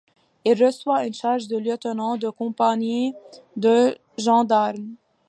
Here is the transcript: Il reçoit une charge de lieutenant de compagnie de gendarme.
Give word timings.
Il 0.45 0.53
reçoit 0.65 1.05
une 1.05 1.13
charge 1.13 1.47
de 1.47 1.57
lieutenant 1.57 2.17
de 2.17 2.27
compagnie 2.31 3.13
de 3.55 3.95
gendarme. 4.17 4.95